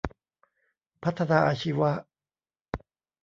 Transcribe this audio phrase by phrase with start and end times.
[1.03, 1.91] พัฒนาอาชีวะ